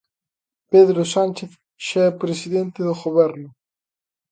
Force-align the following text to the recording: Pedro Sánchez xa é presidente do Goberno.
Pedro 0.71 1.01
Sánchez 1.13 1.51
xa 1.85 2.03
é 2.09 2.19
presidente 2.23 2.79
do 2.87 2.93
Goberno. 3.03 3.49